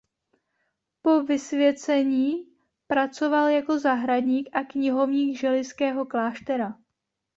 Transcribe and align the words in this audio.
Po 1.01 1.23
vysvěcení 1.23 2.47
pracoval 2.87 3.47
jako 3.47 3.79
zahradník 3.79 4.49
a 4.53 4.63
knihovník 4.63 5.37
Želivského 5.39 6.05
kláštera. 6.05 6.79